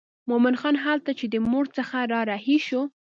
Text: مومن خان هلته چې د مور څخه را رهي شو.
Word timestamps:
مومن 0.29 0.55
خان 0.61 0.75
هلته 0.85 1.11
چې 1.19 1.25
د 1.29 1.35
مور 1.49 1.65
څخه 1.77 1.97
را 2.11 2.21
رهي 2.31 2.57
شو. 2.67 2.81